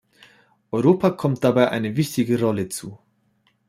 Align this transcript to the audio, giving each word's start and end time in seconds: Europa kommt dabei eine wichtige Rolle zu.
Europa 0.71 1.11
kommt 1.11 1.43
dabei 1.43 1.69
eine 1.69 1.95
wichtige 1.95 2.39
Rolle 2.41 2.69
zu. 2.69 2.97